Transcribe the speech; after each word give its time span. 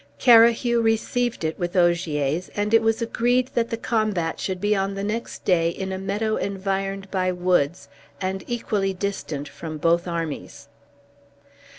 Carahue 0.17 0.81
received 0.81 1.43
it 1.43 1.59
with 1.59 1.75
Ogier's, 1.75 2.49
and 2.55 2.73
it 2.73 2.81
was 2.81 3.03
agreed 3.03 3.49
that 3.53 3.69
the 3.69 3.77
combat 3.77 4.39
should 4.39 4.59
be 4.59 4.75
on 4.75 4.95
the 4.95 5.03
next 5.03 5.45
day 5.45 5.69
in 5.69 5.91
a 5.91 5.99
meadow 5.99 6.37
environed 6.37 7.11
by 7.11 7.31
woods 7.31 7.87
and 8.19 8.43
equally 8.47 8.95
distant 8.95 9.47
from 9.47 9.77
both 9.77 10.07
armies. 10.07 10.69